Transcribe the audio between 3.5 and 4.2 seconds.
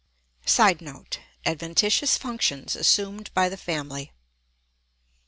family.